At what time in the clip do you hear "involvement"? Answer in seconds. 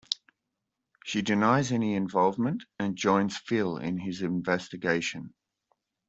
1.93-2.63